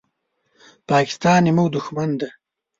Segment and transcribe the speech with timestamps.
[0.89, 2.29] پاکستان زمونږ دوښمن دی